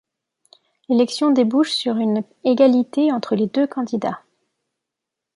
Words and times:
L'élection 0.89 1.29
débouche 1.29 1.71
sur 1.73 1.97
une 1.97 2.23
égalité 2.43 3.11
entre 3.11 3.35
les 3.35 3.45
deux 3.45 3.67
candidats. 3.67 4.23